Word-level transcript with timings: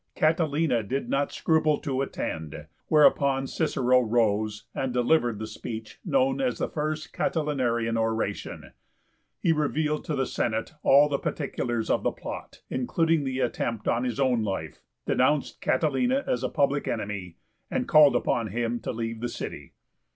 Catilina 0.15 0.81
did 0.81 1.09
not 1.09 1.31
scruple 1.31 1.77
to 1.77 2.01
attend, 2.01 2.65
whereupon 2.87 3.45
Cicero 3.45 3.99
rose, 3.99 4.65
and 4.73 4.91
delivered 4.91 5.37
the 5.37 5.45
speech 5.45 5.99
known 6.03 6.41
as 6.41 6.57
the 6.57 6.67
First 6.67 7.13
Catilinarian 7.13 7.97
Oration. 7.97 8.71
He 9.39 9.51
revealed 9.51 10.03
to 10.05 10.15
the 10.15 10.25
Senate 10.25 10.73
all 10.81 11.07
the 11.07 11.19
particulars 11.19 11.91
of 11.91 12.01
the 12.01 12.11
plot, 12.11 12.63
including 12.67 13.25
the 13.25 13.41
attempt 13.41 13.85
upon 13.85 14.03
his 14.05 14.19
own 14.19 14.41
life, 14.41 14.81
denounced 15.05 15.61
Catilina 15.61 16.23
as 16.25 16.41
a 16.41 16.49
public 16.49 16.87
enemy, 16.87 17.37
and 17.69 17.87
called 17.87 18.15
upon 18.15 18.47
him 18.47 18.79
to 18.79 18.91
leave 18.91 19.19
the 19.21 19.29
city. 19.29 19.73